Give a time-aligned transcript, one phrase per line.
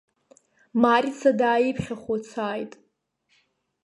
[0.81, 2.71] Марица дааиԥхьхәыцааит.